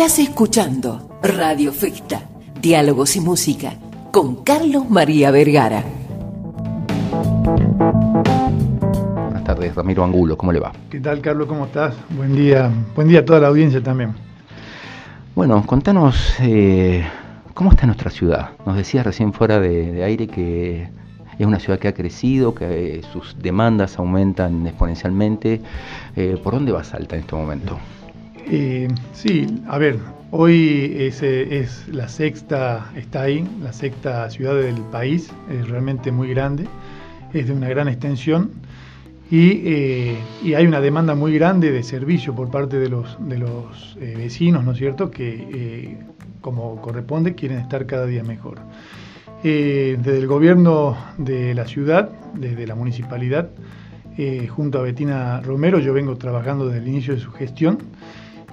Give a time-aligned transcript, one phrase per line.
[0.00, 2.22] Estás escuchando Radio Festa,
[2.62, 3.72] Diálogos y Música,
[4.12, 5.82] con Carlos María Vergara.
[9.24, 10.70] Buenas tardes, Ramiro Angulo, ¿cómo le va?
[10.88, 11.48] ¿Qué tal, Carlos?
[11.48, 11.96] ¿Cómo estás?
[12.10, 14.14] Buen día, buen día a toda la audiencia también.
[15.34, 17.04] Bueno, contanos eh,
[17.52, 18.50] cómo está nuestra ciudad.
[18.64, 20.88] Nos decías recién fuera de, aire que
[21.40, 25.60] es una ciudad que ha crecido, que eh, sus demandas aumentan exponencialmente.
[26.14, 27.80] Eh, ¿Por dónde va Salta en este momento?
[29.12, 29.98] Sí, a ver,
[30.30, 36.66] hoy es, la sexta, está ahí, la sexta ciudad del país, es realmente muy grande,
[37.32, 38.50] es de una gran extensión
[39.30, 43.18] eh, y, hay una demanda muy grande de servicio por parte de los,
[44.00, 45.98] eh, vecinos, ¿no es cierto?, que eh,
[46.40, 48.58] como corresponde quieren estar cada día mejor.
[49.42, 53.50] desde el gobierno de la ciudad, desde la municipalidad,
[54.48, 57.78] junto a Betina Romero, yo vengo trabajando desde el inicio de su gestión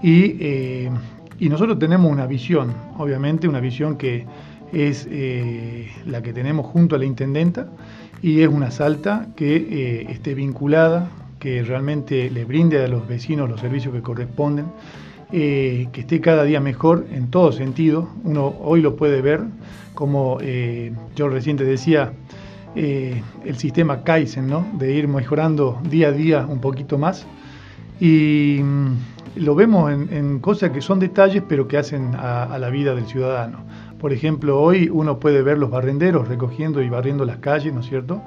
[0.09, 0.87] y,
[1.39, 4.25] y nosotros tenemos una visión, obviamente una visión que
[4.73, 5.07] es
[6.05, 7.67] la que tenemos junto a la intendenta,
[8.21, 13.47] y es una salta que eh, esté vinculada, que realmente le brinde a los vecinos
[13.47, 14.65] los servicios que corresponden,
[15.31, 18.09] eh, que esté cada día mejor en todo sentido.
[18.23, 19.41] Uno hoy lo puede ver,
[19.93, 22.13] como eh, yo recién decía,
[22.75, 24.65] el sistema Kaizen, ¿no?
[24.77, 27.25] de ir mejorando día a día un poquito más.
[27.99, 28.95] Y mm,
[29.37, 33.59] lo vemos en, cosas que son detalles, pero que hacen a la vida del ciudadano.
[33.99, 37.87] Por ejemplo, hoy uno puede ver los barrenderos recogiendo y barriendo las calles, ¿no es
[37.87, 38.21] cierto?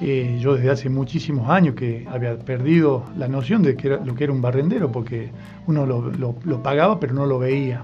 [0.00, 4.24] Eh, yo desde hace muchísimos años que había perdido la noción de que lo que
[4.24, 5.30] era un barrendero, porque
[5.66, 7.82] uno lo, pagaba pero no lo veía.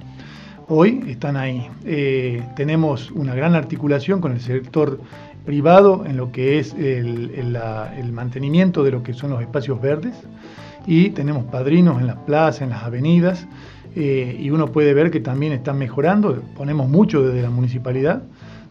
[0.69, 1.69] Hoy están ahí.
[1.85, 5.01] Eh, tenemos una gran articulación con el sector
[5.47, 10.15] privado en lo que es el, el, mantenimiento de lo que son los espacios verdes
[10.87, 13.47] y tenemos padrinos en las plazas, en las avenidas
[13.97, 18.23] eh, y uno puede ver que también están mejorando, ponemos mucho desde la municipalidad,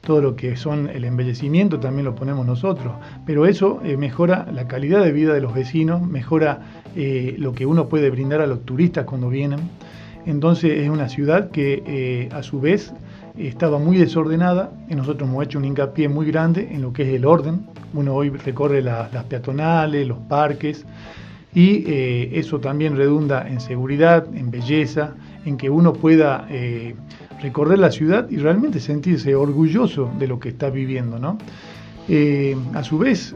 [0.02, 2.94] todo lo que son el embellecimiento también lo ponemos nosotros,
[3.26, 6.62] pero eso eh, mejora la calidad de vida de los vecinos, mejora
[6.96, 9.60] eh, lo que uno puede brindar a los turistas cuando vienen.
[10.26, 12.94] Entonces es una ciudad que a su vez
[13.38, 17.10] estaba muy desordenada y nosotros hemos hecho un hincapié muy grande en lo que es
[17.10, 17.66] el orden.
[17.94, 20.86] Uno hoy recorre las peatonales, los parques,
[21.54, 25.16] y eh, eso también redunda en seguridad, en belleza,
[25.46, 26.96] en que uno pueda eh,
[27.42, 31.18] recorrer la ciudad y realmente sentirse orgulloso de lo que está viviendo.
[31.18, 31.38] ¿no?
[32.08, 33.36] Eh, a su vez,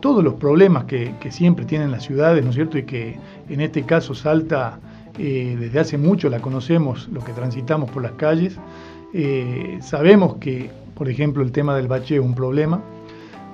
[0.00, 2.78] todos los problemas que, siempre tienen las ciudades, ¿no es cierto?
[2.78, 3.16] Y que
[3.48, 4.78] en este caso Salta,
[5.16, 8.56] desde hace mucho la conocemos, lo que transitamos por las calles,
[9.80, 12.82] sabemos que, por ejemplo, el tema del bacheo es un problema,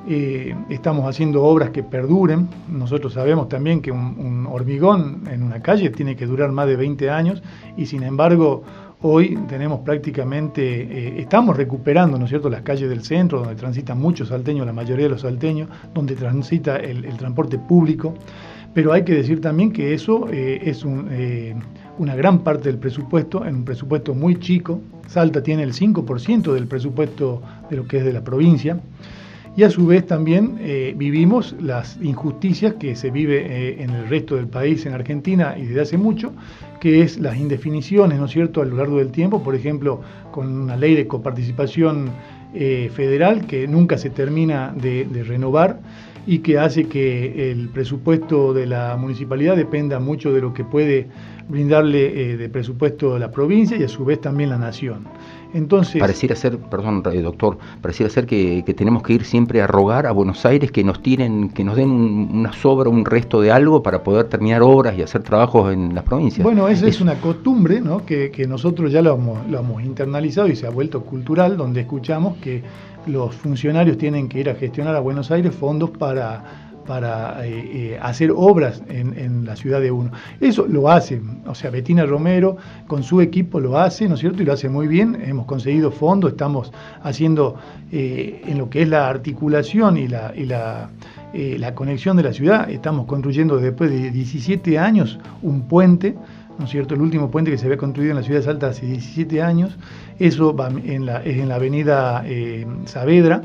[0.08, 2.48] eh, estamos haciendo obras que perduren.
[2.68, 7.08] Nosotros sabemos también que un, hormigón en una calle tiene que durar más de 20
[7.08, 7.42] años
[7.76, 8.64] y sin embargo
[9.00, 13.98] hoy tenemos prácticamente, eh, estamos recuperando, ¿no es cierto?, las calles del centro donde transitan
[13.98, 18.14] muchos salteños, la mayoría de los salteños, donde transita el, transporte público.
[18.74, 23.56] Pero hay que decir también que eso eh, es una gran parte del presupuesto, en
[23.56, 24.80] un presupuesto muy chico.
[25.06, 28.78] Salta tiene el 5% del presupuesto de lo que es de la provincia
[29.54, 34.08] y a su vez también eh, vivimos las injusticias que se vive eh, en el
[34.08, 36.32] resto del país, en Argentina y desde hace mucho,
[36.80, 40.48] que es las indefiniciones, ¿no es cierto?, a lo largo del tiempo, por ejemplo, con
[40.48, 42.10] una ley de coparticipación
[42.54, 45.80] eh, federal que nunca se termina de, de renovar
[46.26, 51.08] y que hace que el presupuesto de la municipalidad dependa mucho de lo que puede
[51.48, 55.04] brindarle de presupuesto la provincia y a su vez también la nación.
[55.54, 60.06] Entonces, pareciera ser, perdón, eh, doctor, pareciera ser que, tenemos que ir siempre a rogar
[60.06, 63.82] a Buenos Aires que nos tiren, que nos den una sobra, un resto de algo
[63.82, 66.42] para poder terminar obras y hacer trabajos en las provincias.
[66.42, 68.04] Bueno, esa es, una costumbre, ¿no?
[68.04, 72.36] Que, nosotros ya lo hemos, lo hemos internalizado y se ha vuelto cultural, donde escuchamos
[72.38, 72.62] que
[73.06, 77.98] los funcionarios tienen que ir a gestionar a Buenos Aires fondos para para eh, eh,
[78.00, 80.10] hacer obras en, la ciudad de uno.
[80.40, 82.56] Eso lo hace, o sea, Betina Romero
[82.86, 84.42] con su equipo lo hace, ¿no es cierto?
[84.42, 87.56] Y lo hace muy bien, hemos conseguido fondos, estamos haciendo
[87.90, 93.06] eh, en lo que es la articulación y la, la, conexión de la ciudad, estamos
[93.06, 96.14] construyendo después de 17 años un puente,
[96.58, 96.94] ¿no es cierto?
[96.94, 99.76] El último puente que se había construido en la ciudad de Salta hace 17 años,
[100.18, 100.54] eso
[100.84, 100.90] es
[101.36, 102.24] en la avenida
[102.84, 103.42] Saavedra,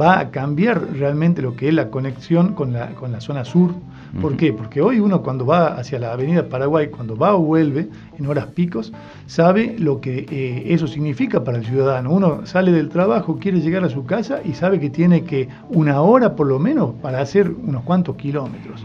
[0.00, 3.74] va a cambiar realmente lo que es la conexión con la, con la zona sur.
[4.20, 4.52] ¿Por qué?
[4.52, 7.88] Porque hoy uno cuando va hacia la avenida Paraguay, cuando va o vuelve
[8.18, 8.92] en horas picos,
[9.26, 12.12] sabe lo que eh, eso significa para el ciudadano.
[12.12, 16.00] Uno sale del trabajo, quiere llegar a su casa y sabe que tiene que una
[16.00, 18.82] hora por lo menos para hacer unos cuantos kilómetros.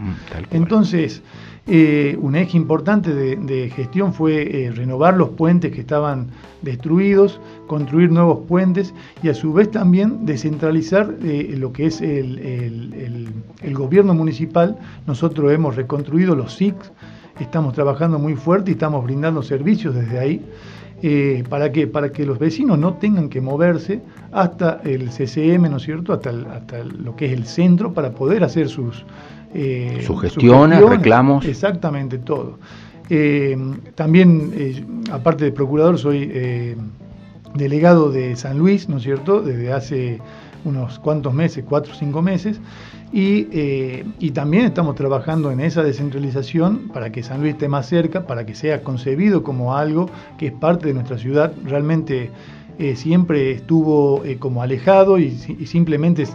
[0.50, 1.22] Entonces,
[1.68, 8.10] eh, un eje importante de, gestión fue eh, renovar los puentes que estaban destruidos, construir
[8.10, 13.32] nuevos puentes y a su vez también descentralizar eh, lo que es el,
[13.72, 14.78] gobierno municipal.
[15.06, 16.74] Nosotros hemos reconstruido los SIC,
[17.40, 20.44] estamos trabajando muy fuerte y estamos brindando servicios desde ahí.
[21.48, 21.88] ¿Para qué?
[21.88, 26.12] Para que los vecinos no tengan que moverse hasta el CCM, ¿no es cierto?
[26.12, 29.04] Hasta, hasta lo que es el centro para poder hacer sus,
[29.54, 31.44] eh, sugestiones, reclamos.
[31.44, 32.58] Exactamente, todo.
[33.10, 33.56] Eh,
[33.94, 36.76] también, eh, aparte de procurador, soy eh,
[37.54, 40.20] delegado de San Luis, ¿no es cierto?, desde hace
[40.64, 42.60] unos cuantos meses, cuatro o cinco meses,
[43.12, 43.46] y,
[44.18, 48.46] y, también estamos trabajando en esa descentralización para que San Luis esté más cerca, para
[48.46, 51.52] que sea concebido como algo que es parte de nuestra ciudad.
[51.62, 52.30] Realmente
[52.78, 55.30] eh, siempre estuvo eh, como alejado y,
[55.66, 56.26] simplemente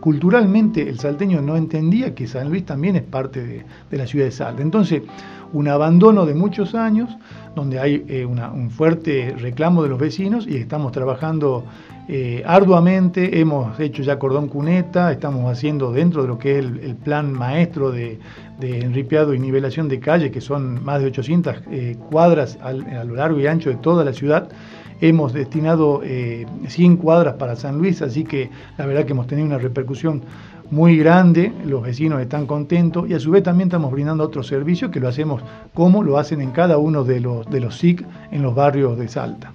[0.00, 3.64] culturalmente el salteño no entendía que San Luis también es parte de,
[3.96, 4.62] la ciudad de Salta.
[4.62, 5.02] Entonces,
[5.52, 7.10] un abandono de muchos años,
[7.54, 11.64] donde hay eh, un fuerte reclamo de los vecinos y estamos trabajando
[12.44, 17.32] arduamente, hemos hecho ya cordón cuneta, estamos haciendo dentro de lo que es el, plan
[17.32, 18.18] maestro de,
[18.60, 21.56] enripeado y nivelación de calle, que son más de 800
[22.10, 24.48] cuadras a lo largo y ancho de toda la ciudad,
[25.00, 29.46] Hemos destinado 100 eh, cuadras para San Luis, así que la verdad que hemos tenido
[29.46, 30.22] una repercusión
[30.70, 34.90] muy grande, los vecinos están contentos y a su vez también estamos brindando otros servicios
[34.90, 35.42] que lo hacemos
[35.74, 39.08] como lo hacen en cada uno de los, de los SIC en los barrios de
[39.08, 39.52] Salta.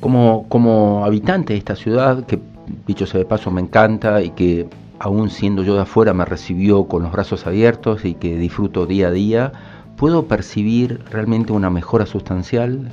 [0.00, 2.38] Como, habitante de esta ciudad, que
[2.86, 4.68] dicho sea de paso me encanta y que
[4.98, 9.08] aún siendo yo de afuera me recibió con los brazos abiertos y que disfruto día
[9.08, 9.52] a día,
[9.96, 12.90] ¿puedo percibir realmente una mejora sustancial?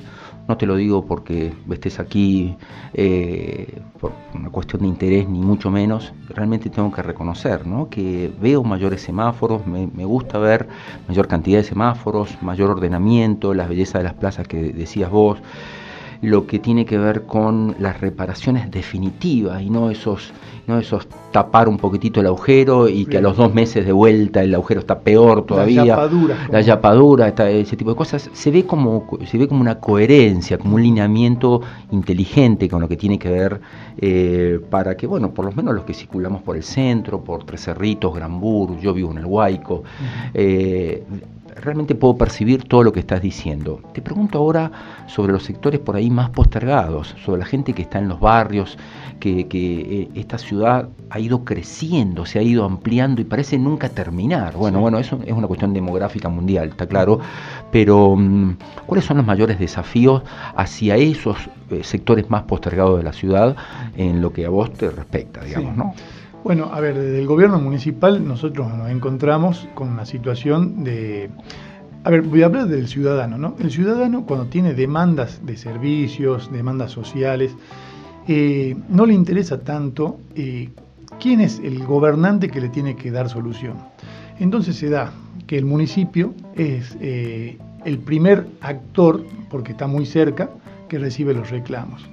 [0.47, 2.55] No te lo digo porque estés aquí
[2.93, 6.13] eh, por una cuestión de interés, ni mucho menos.
[6.29, 7.89] Realmente tengo que reconocer ¿no?
[7.89, 10.67] que veo mayores semáforos, me, me, gusta ver
[11.07, 15.39] mayor cantidad de semáforos, mayor ordenamiento, las bellezas de las plazas que decías vos
[16.25, 20.33] lo que tiene que ver con las reparaciones definitivas y no esos,
[20.67, 24.41] no esos tapar un poquitito el agujero y que a los dos meses de vuelta
[24.41, 25.81] el agujero está peor todavía.
[25.81, 26.47] La yapadura.
[26.51, 28.29] La yapadura, ese tipo de cosas.
[28.33, 31.61] Se ve como, se ve como una coherencia, como un lineamiento
[31.91, 33.61] inteligente con lo que tiene que ver
[33.97, 37.65] eh, para que, bueno, por lo menos los que circulamos por el centro, por Tres
[37.65, 39.83] Cerritos, Granbur, yo vivo en el Huayco,
[41.55, 43.81] realmente puedo percibir todo lo que estás diciendo.
[43.93, 44.71] Te pregunto ahora
[45.07, 48.77] sobre los sectores por ahí más postergados, sobre la gente que está en los barrios,
[49.19, 54.55] que, eh, esta ciudad ha ido creciendo, se ha ido ampliando y parece nunca terminar.
[54.55, 57.19] Bueno, bueno, eso es una cuestión demográfica mundial, está claro,
[57.71, 60.23] pero mm, ¿cuáles son los mayores desafíos
[60.55, 61.37] hacia esos
[61.71, 63.55] eh, sectores más postergados de la ciudad
[63.95, 65.93] en lo que a vos te respecta, digamos, ¿no?
[66.45, 71.31] Bueno, a ver, desde el gobierno municipal nosotros nos encontramos con una situación de...
[72.03, 73.55] A ver, voy a hablar del ciudadano, ¿no?
[73.57, 77.55] El ciudadano cuando tiene demandas de servicios, demandas sociales,
[78.27, 80.69] eh, no le interesa tanto eh,
[81.19, 83.77] quién es el gobernante que le tiene que dar solución.
[84.37, 85.11] Entonces se da
[85.47, 90.51] que el municipio es eh, el primer actor, porque está muy cerca,
[90.89, 92.05] que recibe los reclamos.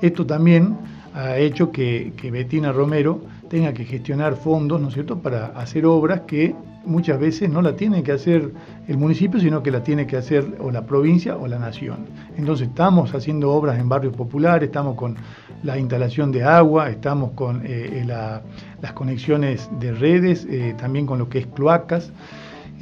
[0.00, 0.76] Esto también
[1.12, 3.20] ha hecho que, que Betina Romero
[3.50, 7.74] tenga que gestionar fondos, ¿no es cierto?, para hacer obras que muchas veces no la
[7.74, 8.52] tiene que hacer
[8.86, 12.06] el municipio, sino que la tiene que hacer o la provincia o la nación.
[12.36, 15.16] Entonces estamos haciendo obras en barrios populares, estamos con
[15.64, 21.28] la instalación de agua, estamos con eh, las conexiones de redes, eh, también con lo
[21.28, 22.12] que es cloacas.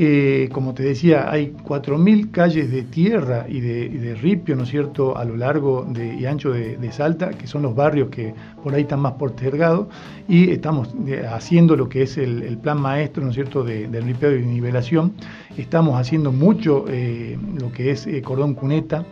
[0.01, 5.19] Eh, como te decía, hay 4.000 calles de tierra y de, ripio, ¿no es cierto?,
[5.19, 8.83] a lo largo de, y ancho de, Salta, que son los barrios que por ahí
[8.83, 9.89] están más postergados,
[10.29, 14.37] y estamos eh, haciendo lo que es el, plan maestro, ¿no es cierto?, del ripio
[14.37, 15.15] y nivelación.
[15.57, 19.05] Estamos haciendo mucho eh, lo que es cordón cuneta.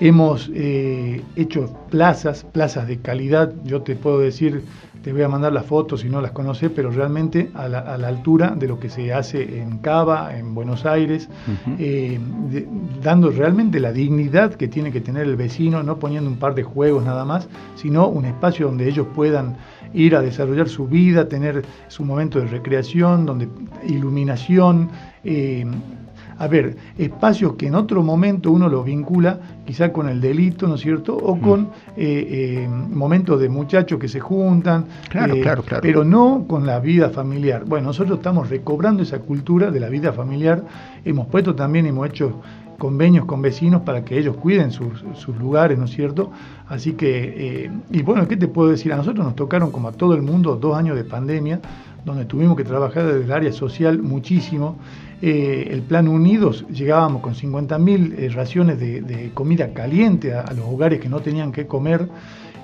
[0.00, 4.64] Hemos hecho plazas, plazas de calidad, yo te puedo decir
[5.02, 8.54] te voy a mandar las fotos si no las conoces, pero realmente a la, altura
[8.56, 11.28] de lo que se hace en Cava, en Buenos Aires,
[11.78, 12.18] eh,
[13.02, 16.64] dando realmente la dignidad que tiene que tener el vecino, no poniendo un par de
[16.64, 19.56] juegos nada más, sino un espacio donde ellos puedan
[19.94, 23.48] ir a desarrollar su vida, tener su momento de recreación, donde
[23.86, 24.90] iluminación.
[25.24, 25.64] Eh,
[26.40, 30.76] a ver, espacios que en otro momento uno los vincula quizá con el delito, ¿no
[30.76, 31.14] es cierto?
[31.14, 31.40] O mm.
[31.42, 31.60] con
[31.98, 32.26] eh,
[32.58, 35.82] eh, momentos de muchachos que se juntan, claro, eh, claro, claro.
[35.82, 37.66] pero no con la vida familiar.
[37.66, 40.64] Bueno, nosotros estamos recobrando esa cultura de la vida familiar,
[41.04, 42.40] hemos puesto también, hemos hecho
[42.78, 45.04] convenios con vecinos para que ellos cuiden sus,
[45.38, 46.30] lugares, ¿no es cierto?
[46.68, 48.94] Así que, y bueno, ¿qué te puedo decir?
[48.94, 51.60] A nosotros nos tocaron, como a todo el mundo, dos años de pandemia,
[52.06, 54.78] donde tuvimos que trabajar desde el área social muchísimo.
[55.22, 60.98] Eh, el plan Unidos llegábamos con 50.000 eh, raciones de, comida caliente a, los hogares
[60.98, 62.08] que no tenían que comer.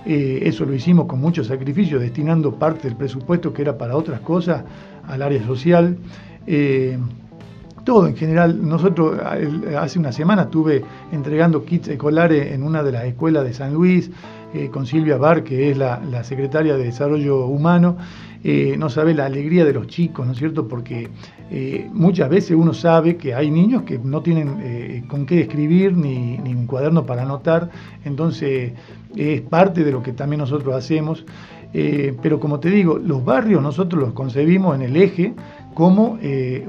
[0.07, 4.21] Eh, eso lo hicimos con mucho sacrificio, destinando parte del presupuesto que era para otras
[4.21, 4.65] cosas
[5.07, 5.99] al área social.
[7.85, 9.21] todo en general, nosotros
[9.79, 10.83] hace una semana estuve
[11.13, 14.11] entregando kits escolares en una de las escuelas de San Luis,
[14.73, 17.97] con Silvia Bar, que es la, secretaria de Desarrollo Humano,
[18.49, 20.69] eh, no sabe la alegría de los chicos, ¿no es cierto?
[20.69, 21.09] Porque
[21.50, 25.97] eh, muchas veces uno sabe que hay niños que no tienen eh, con qué escribir
[25.97, 27.71] ni, un cuaderno para anotar,
[28.05, 28.73] entonces
[29.15, 31.25] es parte de lo que también nosotros hacemos.
[32.23, 35.35] pero como te digo, los barrios nosotros los concebimos en el eje
[35.75, 36.19] como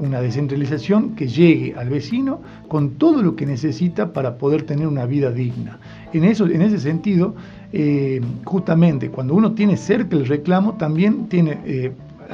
[0.00, 5.06] una descentralización que llegue al vecino con todo lo que necesita para poder tener una
[5.06, 5.78] vida digna.
[6.12, 7.34] En, eso, en ese sentido,
[7.72, 11.92] eh, justamente cuando uno tiene cerca el reclamo, también tiene eh,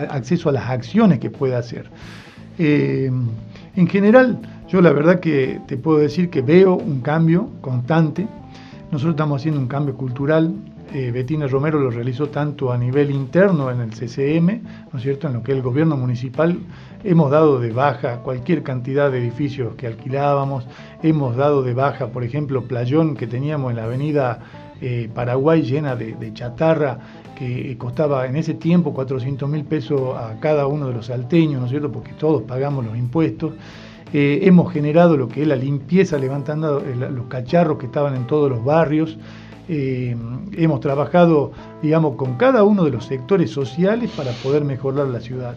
[0.09, 1.91] acceso a las acciones que puede hacer.
[2.59, 3.11] Eh,
[3.77, 8.27] en general, yo la verdad que te puedo decir que veo un cambio constante.
[8.91, 10.55] Nosotros estamos haciendo un cambio cultural.
[10.93, 15.33] Betina Romero lo realizó tanto a nivel interno en el CCM, ¿no es cierto?, en
[15.33, 16.57] lo que es el gobierno municipal.
[17.03, 20.69] Hemos dado de baja cualquier cantidad de edificios que alquilábamos.
[21.03, 24.39] Hemos dado de baja, por ejemplo, Playón que teníamos en la avenida
[24.81, 26.99] eh, Paraguay llena de, chatarra
[27.35, 31.67] que costaba en ese tiempo 400 mil pesos a cada uno de los salteños, ¿no
[31.67, 31.91] es cierto?
[31.91, 33.53] Porque todos pagamos los impuestos.
[34.13, 38.49] Eh, hemos generado lo que es la limpieza, levantando los cacharros que estaban en todos
[38.51, 39.19] los barrios.
[39.69, 40.15] Eh,
[40.53, 45.57] hemos trabajado, digamos, con cada uno de los sectores sociales para poder mejorar la ciudad.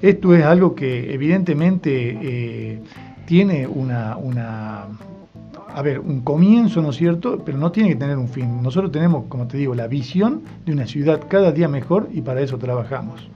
[0.00, 2.80] Esto es algo que evidentemente
[3.26, 4.16] tiene una,
[5.74, 7.42] a ver, un comienzo, ¿no es cierto?
[7.44, 8.62] Pero no tiene que tener un fin.
[8.62, 12.40] Nosotros tenemos, como te digo, la visión de una ciudad cada día mejor y para
[12.40, 13.28] eso trabajamos.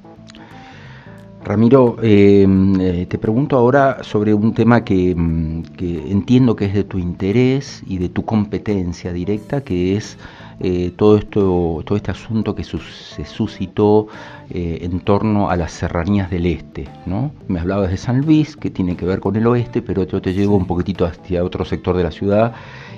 [1.45, 2.45] Ramiro, eh,
[2.81, 6.99] eh, te pregunto ahora sobre un tema que, mm, que, entiendo que es de tu
[6.99, 10.19] interés y de tu competencia directa, que es
[10.59, 14.09] eh, todo, esto, todo este asunto que se suscitó
[14.49, 16.89] eh, en torno a las serranías del este.
[17.05, 17.31] ¿no?
[17.47, 20.33] Me hablabas de San Luis, que tiene que ver con el oeste, pero yo te
[20.33, 22.55] llevo un poquitito hacia otro sector de la ciudad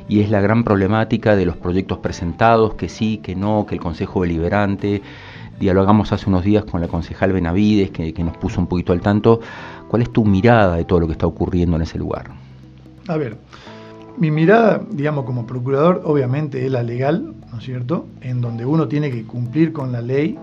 [0.08, 3.80] y es la gran problemática de los proyectos presentados, que sí, que no, que el
[3.80, 5.02] Consejo Deliberante.
[5.58, 9.00] Dialogamos hace unos días con la concejal Benavides, que, que nos puso un poquito al
[9.00, 9.40] tanto.
[9.88, 12.30] ¿Cuál es tu mirada de todo lo que está ocurriendo en ese lugar?
[13.08, 13.36] A ver,
[14.18, 18.06] mi mirada, digamos, como procurador, obviamente es la legal, ¿no es cierto?
[18.20, 20.38] En donde uno tiene que cumplir con la ley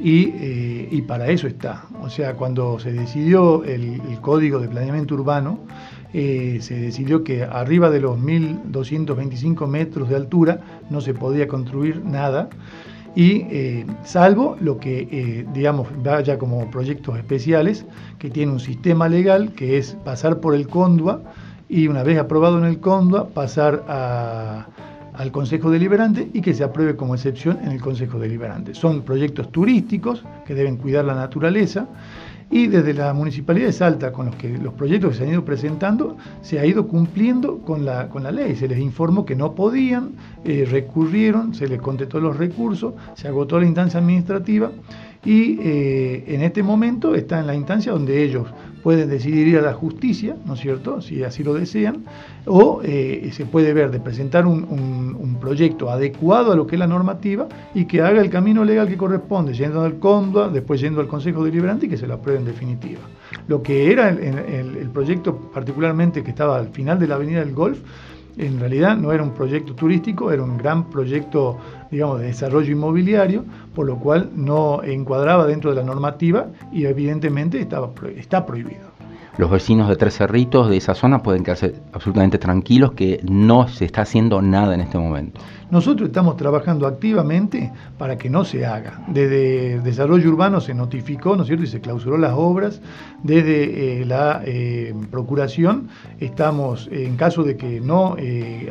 [0.00, 1.86] y, eh, para eso está.
[2.02, 5.58] O sea, cuando se decidió el, Código de Planeamiento Urbano,
[6.12, 12.04] eh, se decidió que arriba de los 1.225 metros de altura no se podía construir
[12.04, 12.48] nada
[13.14, 17.86] y eh, salvo lo que, digamos, vaya como proyectos especiales,
[18.18, 21.22] que tiene un sistema legal que es pasar por el CONDUA,
[21.68, 26.96] y una vez aprobado en el CONDUA pasar al Consejo Deliberante y que se apruebe
[26.96, 28.74] como excepción en el Consejo Deliberante.
[28.74, 31.88] Son proyectos turísticos que deben cuidar la naturaleza
[32.48, 35.44] y desde la Municipalidad de Salta, con los, que, los proyectos que se han ido
[35.44, 38.54] presentando, se ha ido cumpliendo con la, con la ley.
[38.54, 40.12] Se les informó que no podían,
[40.44, 44.70] eh, recurrieron, se les contestó los recursos, se agotó la instancia administrativa
[45.24, 48.46] y eh, en este momento está en la instancia donde ellos
[48.86, 52.04] pueden decidir ir a la justicia, ¿no es cierto?, si así lo desean,
[52.44, 56.86] o eh, se puede ver de presentar un, proyecto adecuado a lo que es la
[56.86, 61.08] normativa y que haga el camino legal que corresponde, yendo al CONDUA, después yendo al
[61.08, 63.00] Consejo Deliberante y que se lo apruebe en definitiva.
[63.48, 67.80] Lo que era el proyecto particularmente que estaba al final de la Avenida del Golf,
[68.38, 71.58] en realidad no era un proyecto turístico, era un gran proyecto,
[71.90, 77.60] digamos, de desarrollo inmobiliario, por lo cual no encuadraba dentro de la normativa y evidentemente
[77.60, 78.95] estaba, está prohibido.
[79.38, 83.84] Los vecinos de Tres Cerritos de esa zona pueden quedarse absolutamente tranquilos que no se
[83.84, 85.40] está haciendo nada en este momento.
[85.70, 89.02] Nosotros estamos trabajando activamente para que no se haga.
[89.08, 92.80] Desde Desarrollo Urbano se notificó, ¿no es cierto?, y se clausuró las obras.
[93.22, 95.88] Desde eh, la eh, Procuración
[96.18, 98.70] estamos, en caso de que no eh,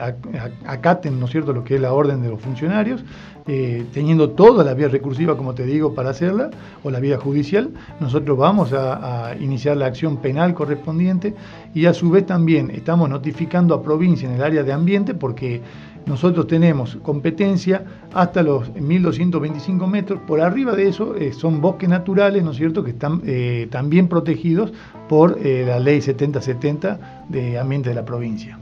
[0.66, 3.04] acaten, ¿no es cierto?, lo que es la orden de los funcionarios,
[3.48, 6.50] eh, teniendo toda la vía recursiva, como te digo, para hacerla,
[6.84, 11.36] o la vía judicial, nosotros vamos a, iniciar la acción penal correspondiente
[11.72, 15.62] y a su vez también estamos notificando a provincia en el área de ambiente porque
[16.08, 17.86] nosotros tenemos competencia
[18.16, 20.20] hasta los 1225 metros.
[20.26, 24.08] Por arriba de eso eh, son bosques naturales, ¿no es cierto?, que están eh, también
[24.08, 24.74] protegidos
[25.08, 28.58] por la ley 7070 de ambiente de la provincia.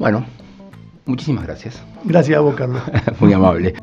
[0.00, 0.24] Bueno,
[1.08, 1.82] muchísimas gracias.
[2.04, 2.80] Gracias a vos, Carlos.
[3.20, 3.74] Muy amable.